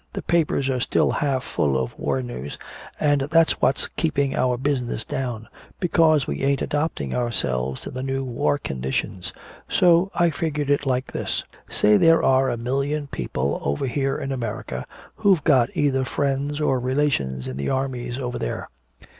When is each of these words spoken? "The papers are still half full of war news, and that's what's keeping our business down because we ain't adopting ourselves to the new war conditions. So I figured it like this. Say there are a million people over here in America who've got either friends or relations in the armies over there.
"The 0.13 0.23
papers 0.23 0.67
are 0.67 0.79
still 0.79 1.11
half 1.11 1.43
full 1.43 1.77
of 1.77 1.93
war 1.95 2.23
news, 2.23 2.57
and 2.99 3.21
that's 3.29 3.61
what's 3.61 3.87
keeping 3.87 4.35
our 4.35 4.57
business 4.57 5.05
down 5.05 5.47
because 5.79 6.25
we 6.25 6.41
ain't 6.41 6.63
adopting 6.63 7.13
ourselves 7.13 7.81
to 7.81 7.91
the 7.91 8.01
new 8.01 8.23
war 8.23 8.57
conditions. 8.57 9.31
So 9.69 10.09
I 10.15 10.31
figured 10.31 10.71
it 10.71 10.87
like 10.87 11.11
this. 11.11 11.43
Say 11.69 11.97
there 11.97 12.23
are 12.23 12.49
a 12.49 12.57
million 12.57 13.09
people 13.11 13.59
over 13.63 13.85
here 13.85 14.17
in 14.17 14.31
America 14.31 14.87
who've 15.17 15.43
got 15.43 15.69
either 15.75 16.03
friends 16.03 16.59
or 16.59 16.79
relations 16.79 17.47
in 17.47 17.55
the 17.57 17.69
armies 17.69 18.17
over 18.17 18.39
there. 18.39 18.69